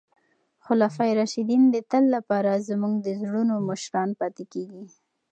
خلفای 0.65 1.11
راشدین 1.19 1.61
د 1.69 1.75
تل 1.91 2.03
لپاره 2.15 2.63
زموږ 2.69 2.93
د 3.01 3.07
زړونو 3.21 3.55
مشران 3.69 4.09
پاتې 4.19 4.43
کیږي. 4.53 4.85